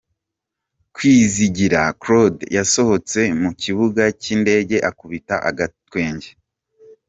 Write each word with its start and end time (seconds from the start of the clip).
Kwizigira 0.95 1.81
Claude 2.01 2.41
yasohotse 2.57 3.19
mu 3.41 3.51
kibuga 3.61 4.03
cy'indege 4.21 4.75
akubita 4.89 5.35
agatwenge. 5.49 6.29